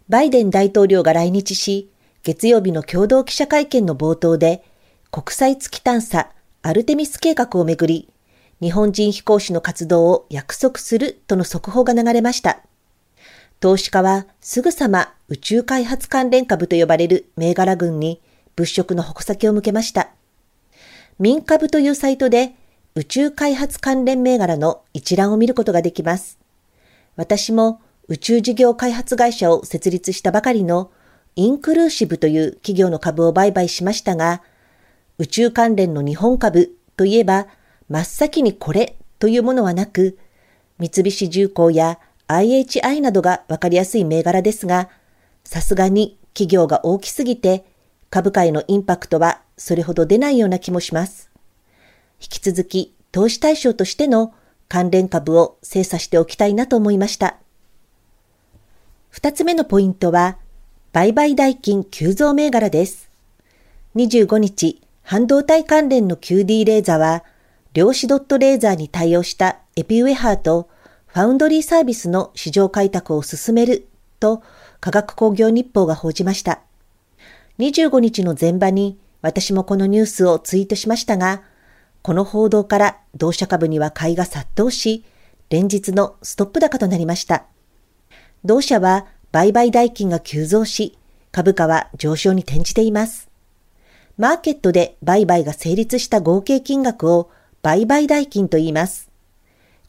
[0.09, 1.89] バイデン大統領が来日し、
[2.23, 4.63] 月曜日の共同記者会見の冒頭で、
[5.09, 6.31] 国際月探査
[6.63, 8.09] アルテミス計画をめぐり、
[8.61, 12.59] 日本人飛行士の活動を約束するとの速報が流れました。
[13.61, 18.21] 投資家はすぐさま宇宙開発関連株と呼ばれる銘柄群に
[18.55, 20.09] 物色の矛先を向けました。
[21.19, 22.53] 民株というサイトで
[22.97, 26.39] 宇宙開発関連銘柄の一覧を見ることができます。
[27.17, 30.91] 私も宇宙事業開発会社を設立したばかりの
[31.35, 34.41] インクルーシブという企業の株を売買しましたが、
[35.17, 37.47] 宇宙関連の日本株といえば
[37.89, 40.17] 真っ先にこれというものはなく、
[40.79, 44.87] 三菱重工や IHI などがわかりやすい銘柄ですが、
[45.43, 47.65] さすがに企業が大きすぎて
[48.09, 51.34] 株価へのインパクトはそれほど出ないような気もします。
[52.21, 54.33] 引き続き投資対象としての
[54.67, 57.37] 関連株を精査しておきたいなと思いました。
[59.09, 60.37] 二つ目のポイントは、
[60.91, 63.09] 売買代金急増銘柄です。
[63.95, 67.23] 25日、半導体関連の QD レーザーは、
[67.73, 70.69] 量子ドットレーザーに対応したエピウェハーと
[71.07, 73.87] ファウンドリーサービスの市場開拓を進める
[74.19, 74.43] と
[74.79, 76.59] 科学工業日報が報じました。
[77.59, 81.41] 25日の前場に私もこのニュースをツイートしましたが、
[82.05, 85.03] この報道から同社株には買いが殺到し、
[85.49, 87.45] 連日のストップ高となりました。
[88.43, 90.99] 同社は売買代金が急増し、
[91.31, 93.27] 株価は上昇に転じています。
[94.19, 97.31] マーケットで売買が成立した合計金額を
[97.63, 99.09] 売買代金と言います。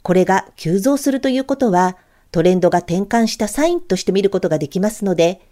[0.01, 1.99] これが急増するということは、
[2.33, 5.43] トレンドが転換したサインとして見ることができますので、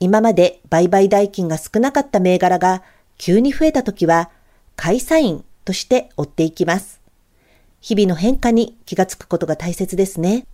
[0.00, 2.82] 今まで売買代金が少なかった銘柄が
[3.18, 4.30] 急に増えたときは、
[4.74, 7.02] 買いサインとして追っていきます。
[7.82, 10.46] 日々の変化に気がつくことが大切ですね。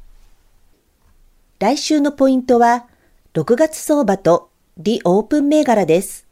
[1.61, 2.87] 来週のポイントは、
[3.35, 6.27] 6月相場とリオープン銘柄です。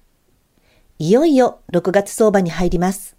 [0.98, 3.16] いよいよ6月相場に入ります。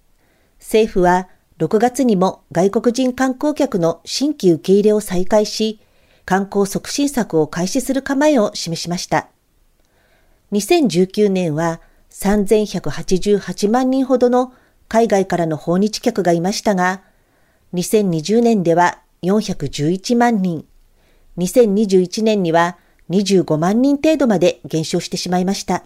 [0.60, 5.80] 政府は6月にも外国人観光客の新規受け入れを再開し、
[6.26, 9.30] 観光促進策を開始する構えを示しました。
[10.52, 11.80] 2019年は
[12.12, 14.54] 3188万人ほどの
[14.94, 17.02] 海外からの訪日客がいましたが、
[17.74, 20.68] 2020年では411万人、
[21.40, 22.78] 2021年には
[23.10, 25.84] 25万人程度まで減少してしまいました。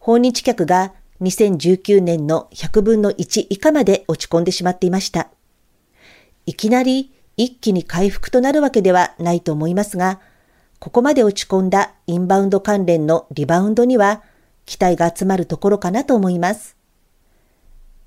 [0.00, 5.28] 訪日客が2019年の100分の1以下まで落ち込んでしまっていました。
[6.44, 10.18] いきなり一気に回復となるわけではないと思いますが、
[10.80, 14.24] ここまで落ち込んだインバウンド関連のリバウンドには
[14.66, 16.81] 期待が集まるところかなと思います。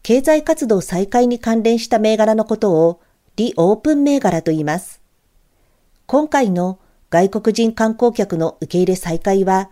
[0.05, 3.01] 経済活動再開に関連した銘柄のことを
[3.37, 5.01] リオープン銘柄と言います。
[6.05, 6.77] 今回の
[7.09, 9.71] 外国人観光客の受け入れ再開は、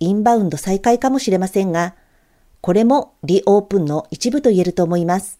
[0.00, 1.96] インバウンド再開かもしれませんが、
[2.62, 5.38] これもリオープンの一部と言えると思います。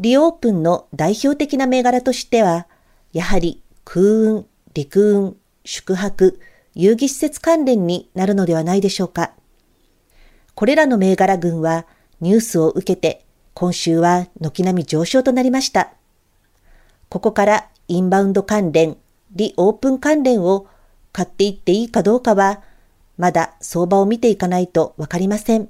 [0.00, 2.66] リオープンの代表的な銘柄としては、
[3.12, 6.40] やはり空運、陸運、宿泊、
[6.74, 9.34] 遊戯施設関連になるのではないでしょうか。
[10.56, 11.86] これらの銘柄群は
[12.20, 15.92] ニュースを受けて今週は軒並み上昇となりました。
[17.08, 18.96] ここからインバウンド関連、
[19.32, 20.66] リオープン関連を
[21.12, 22.62] 買っていっていいかどうかは
[23.16, 25.68] まだ相場を見ていかないとわかりません。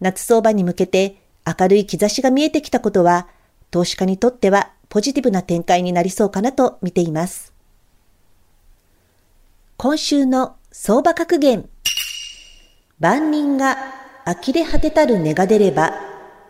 [0.00, 3.28] 夏相場に向けて明るい兆しが見えてきたことは、
[3.70, 7.52] 投資家にとってはポジティブな展開になりそうかなと見ています。
[9.76, 11.68] 今週の相場格言。
[12.98, 13.76] 万人が
[14.30, 15.92] 呆れ果てたる値が出れば、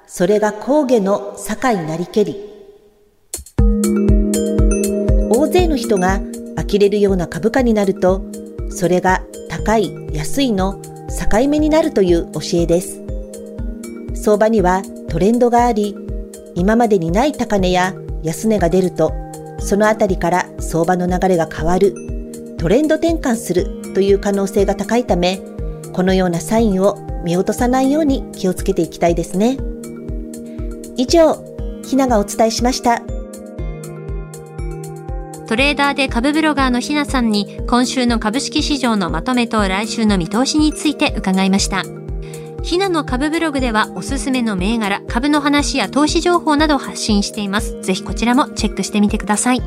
[0.06, 2.36] それが工下の境なりけり。
[5.30, 6.20] 大勢の人が
[6.56, 8.20] 呆れるような株価になると、
[8.68, 13.00] それが高い、安いの境目になるという教えです。
[14.14, 15.96] 相場にはトレンドがあり、
[16.54, 19.10] 今までにない高値や安値が出ると、
[19.58, 21.94] そのあたりから相場の流れが変わる、
[22.58, 25.40] トレンド転換するという可能性が高いため、
[25.94, 29.58] このようなサインを見落とさないように気をつけていきたいですね。
[30.96, 31.42] 以上、
[31.84, 33.02] ひながお伝えしました。
[35.46, 41.82] トレーダーで株ブロガーのひなさんに今週の株式市場のまとめと来週の見通しについて伺いました。
[42.62, 47.80] ひなの株ブログではおすすめの銘柄、株の話や投資情報などを発信しています。
[47.82, 49.62] ぜひこちらもチェックしてみてください。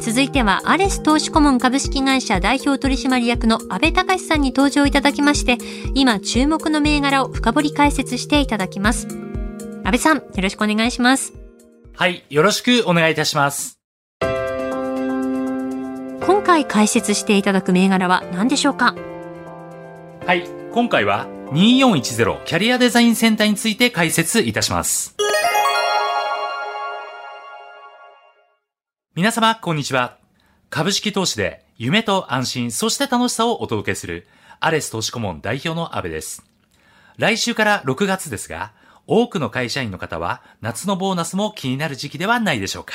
[0.00, 5.58] 続いては、アレス投資顧問株式会社代表取締役の安倍隆さんに登場いただきまして、
[5.94, 9.08] 今注目の銘柄を深掘り解説していただきます。
[9.08, 11.32] 安倍さん、よろしくお願いします。
[11.94, 13.80] はい、よろしくお願いいたします。
[14.20, 18.94] 今回解説していただく銘柄は何でしょうか？
[20.26, 25.14] はい、今回は2410キャリアデザインセンターについて解説いたします。
[29.16, 30.18] 皆様、こんにちは。
[30.68, 34.26] 株式投資で夢と安心、そして楽しさをお届けする
[34.60, 36.44] アレス投資顧問代表の安部です。
[37.16, 38.72] 来週から6月ですが、
[39.06, 42.92] 多くの会社員の方は夏のボーナスも気になる時期ではないでしょうか。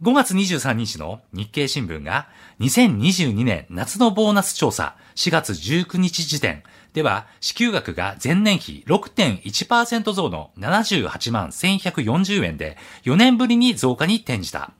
[0.00, 2.28] 5月23日の日経新聞が
[2.60, 6.62] 2022年夏のボーナス調査4月19日時点
[6.94, 14.72] では支給額が前年比6.1%増の78万1140円で4年ぶりに増加に転じた。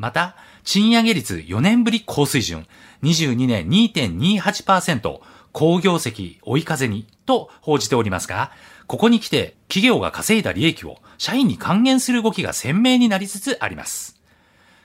[0.00, 0.34] また、
[0.64, 2.66] 賃上げ率4年ぶり高水準
[3.02, 5.20] 22年2.28%
[5.52, 8.50] 高業績追い風にと報じておりますが、
[8.86, 14.18] ここに来て企業が稼いだ利益を社員に還元する動きが鮮明になりつつあります。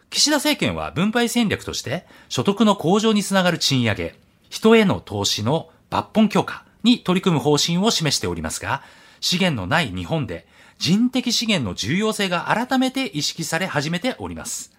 [0.09, 4.15] 岸田政権は分配戦略として所得の向上につながる賃上げ、
[4.49, 8.83] 人への投資の抜本強化に取り組む方針を示しておりますが、
[9.21, 10.45] 資源のない日本で
[10.77, 14.74] 人的資源の重要性が改めて意識され始めております。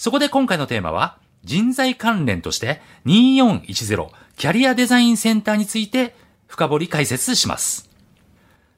[0.00, 7.90] そこで今回のテーマは、人材関連として2410キャリアデザインセンターについて深掘り解説します。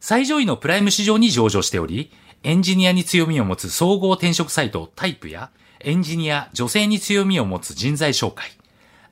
[0.01, 2.11] 最上位のプライム市場に上場しており、
[2.43, 8.51] エンジニアに強みを持つ総合転職サイトタイプやエンジニア、女性に強みを持つ人材紹介、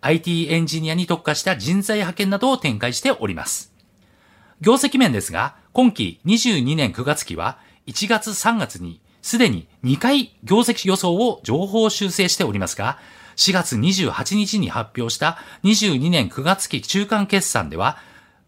[0.00, 3.72] IT エンジニアに特化した人材派遣などを展開しております。
[4.61, 12.98] 業績面ですが、今期22年9月期は1月3月にすでに2回業績予想を情報修正しておりますが、
[13.36, 17.98] 4月28日に発表した22年9月期中間決算では、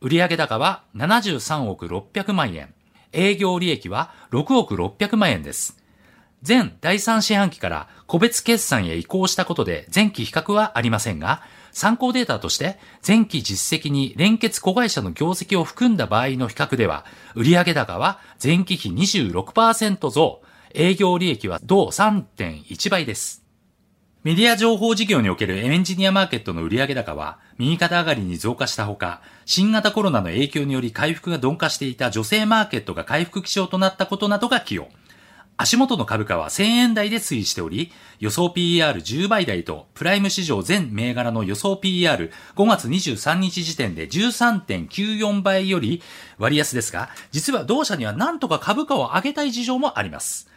[0.01, 2.75] 売上高は73億600万円、
[3.13, 5.79] 営業利益は6億600万円です。
[6.47, 17.05] 前第3四半期から個別決算へ移行したことで前期比較はありませんが、参考データとして前期実績に連結子会社の業績を含んだ場合の比較では、
[17.35, 20.43] 売上高は前期比26%増、
[20.75, 23.43] 営業利益は同3.1倍です。
[24.25, 34.89] メディア情報事業におけるエンジニアマーケットの売上高は右肩上がりに増加したほか、新型コロナの影響により回復が鈍化していた女性マーケットが回復基調となったことなどが寄与。
[35.57, 42.31] 足元の株価は1000円台で推移しており、予想 PER10 倍台とプライム市場全銘柄の予想 PER5
[42.67, 46.03] 月23日時点で13.94倍より
[46.39, 50.52] 割安ですが、実は同社には何とか株価を上げたい事情もあります。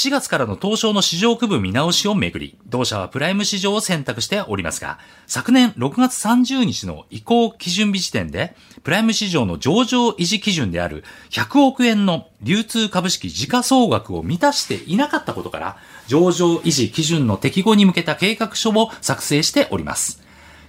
[0.00, 15.76] 4月からの東証の市場区分見直しをめぐり、同社はプライム市場を選択しておりますが、昨年6月30日の移行基準日時点で、プライム市場の上場維持基準である100億円の流通株式時価総額を満たしていなかったことから、
[16.06, 20.22] 上場維持基準の適合に向けた計画書を作成しております。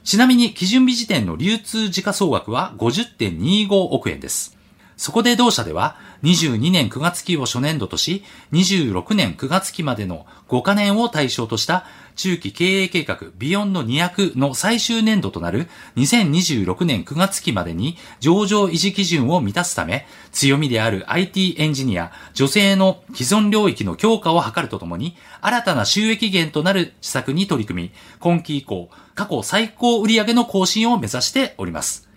[0.03, 4.57] ちなみに基準日時点の流通時価総額は50.25億円です。
[5.01, 32.10] そこで同社では、22年9月期を初年度とし、26年9月期までの5カ年を対象とした中期経営計画ビヨンド200の最終年度となる2026年9月期までに上場維持基準を満たすため、強みである IT エンジニア、女性の既存領域の強化を図るとともに、新たな収益源となる施策に取り組み、今期以降、過去最高売上の更新を目指しております。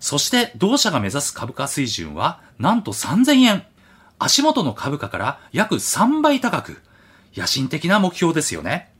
[0.00, 3.66] そして同社が目指す株価水準はなんと3000円。
[4.18, 6.80] 足元の株価から約3倍高く、
[7.34, 8.92] 野心的な目標ですよね。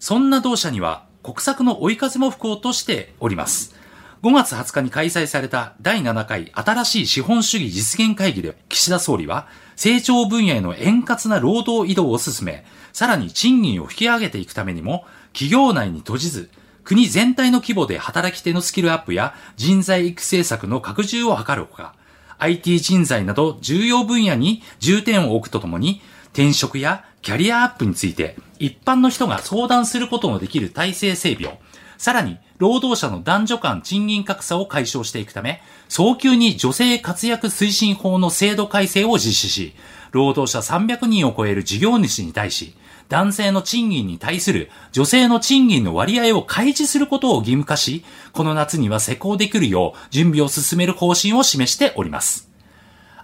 [0.00, 3.74] そんな同社には国策の追い風も吹こうとしております。
[4.22, 16.50] 5月20日に開催された第7回新しい資本主義実現会議で岸田総理は成長分野への円滑な労働移動を進め、さらに賃金を引き上げていくためにも企業内に閉じず
[16.84, 21.94] 国全体の規模で働き手のスキルアップや人材育成策の拡充を図るほか、
[22.38, 26.02] IT 人材など重要分野に重点を置くとともに、
[26.32, 31.58] 転職やキャリアアップについて一般の人が相談することのできる体制整備を、
[31.98, 39.74] さらに労働者の男女間賃金格差を解消していくため、早急に女性活躍推進法の制度改正を実施し、
[40.12, 42.76] 労働者300人を超える事業主に対し、
[43.08, 52.48] 男性の賃金に対する女性の賃金の割合を開示することを義務化し、この夏には施行できるよう準備を進める方針を示しております。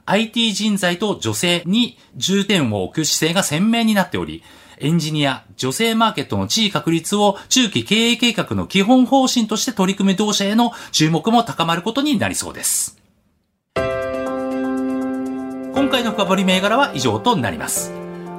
[0.05, 4.43] IT 人材と女性に重点を置く姿勢が鮮明になっており、
[4.81, 12.97] エンジニア、女性マーケットの地位確立を中期経営計画の基本方針として取り組む同社への注目も高まることになりそうです。
[13.77, 13.85] 今
[15.91, 17.99] 回の深掘り銘柄は以上となります。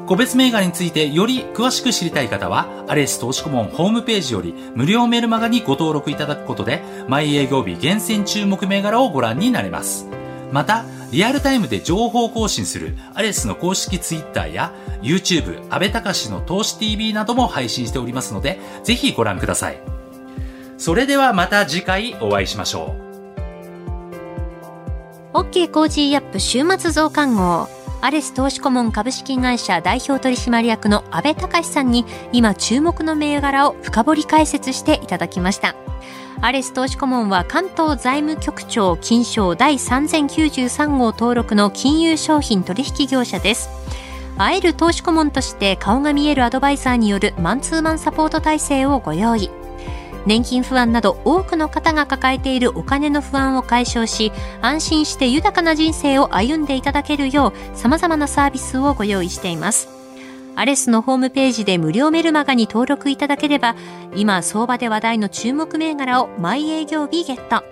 [0.10, 10.19] 個別銘柄についてより詳しく知りたい方は、アレス投資顧問ホームページより無料メルマガにご登録いただくことで、毎営業日厳選注目銘柄をご覧になれます。
[10.52, 19.82] また、リアルタイムで情報更新するアレスの公式ツイッターや YouTube、安倍隆の投資 TV なども配信しておりますので、ぜひご覧ください。
[20.78, 22.96] それではまた次回お会いしましょ
[25.34, 25.38] う。
[25.38, 27.68] OK Cozy up 週末増刊号。
[28.02, 35.76] アレス投資顧問株式会社代表取締役の阿部隆さんに今注目の銘柄を深掘り解説していただきました。
[36.42, 43.70] アレス投資顧問は関東財務局長金商第3093号登録の金融商品取引業者です。
[44.38, 49.52] 会える投資顧問として顔が見えるアドバイザーによるマンツーマンサポート体制をご用意。
[50.26, 54.32] 年金不安など多くの方が抱えているお金の不安を解消し
[54.62, 59.99] 安心して豊かな人生を歩んでいただけるよう様々なサービスをご用意しています
[60.56, 63.76] アレスのホームページで無料メルマガに登録いただければ
[64.16, 67.64] 今相場で話題の注目銘柄を毎営業日ゲット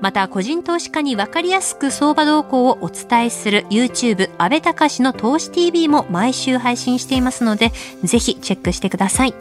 [0.00, 7.72] また個人投資家に分かりやすく相場動向をお伝えする YouTube 安倍隆の投資 TV も毎週配信していますので
[8.04, 9.34] ぜひチェックしてください。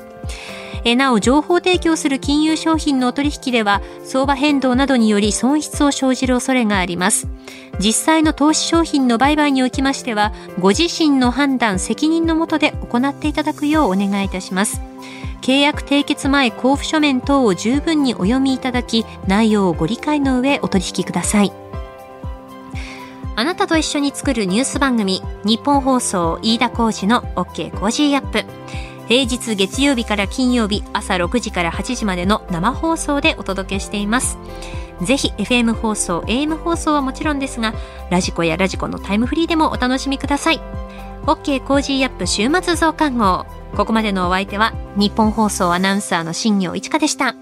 [0.85, 7.27] え、なお情報提供する金融商品のお取引では相場変動などにより損失を生じる恐れがあります。
[7.79, 14.79] 実際の投資商品の売買におきましてはご自身の判断責任のもとで行っていただくようお願いいたします。
[15.41, 21.51] 契約締結前交付書面等を十分にお読みいただき内容をご理解の上お取引ください。
[23.35, 28.45] あなたと一緒に作るニュース番組ニッポン放送飯田浩司の OK Cozy up。
[29.07, 34.37] 平日月曜日から金曜日朝6時から8時までの生放送でお届けしています。
[35.01, 37.73] ぜひ FM 放送、AM 放送はもちろんですが、
[38.09, 40.61] ラジコやラジコのタイムフリーでもお楽しみください。
[41.25, 43.45] OK Cozy up 週末増刊号。
[43.75, 47.35] ここまでのお相手はニッポン放送アナウンサーの新行市佳でした。